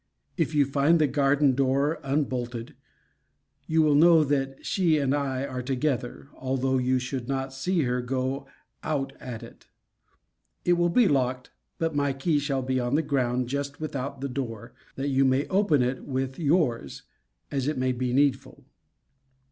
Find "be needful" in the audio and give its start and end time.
17.91-18.65